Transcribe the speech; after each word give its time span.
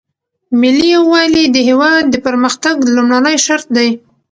ملي 0.59 0.87
یووالی 0.95 1.43
د 1.49 1.57
هیواد 1.69 2.03
د 2.09 2.15
پرمختګ 2.25 2.75
لومړنی 2.95 3.37
شرط 3.45 3.67
دی. 3.77 3.89